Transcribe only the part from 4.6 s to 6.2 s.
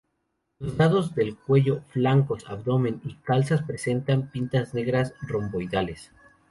negras romboidales.